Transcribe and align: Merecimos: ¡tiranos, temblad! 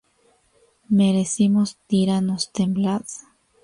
Merecimos: 0.89 1.77
¡tiranos, 1.85 2.47
temblad! 2.51 3.03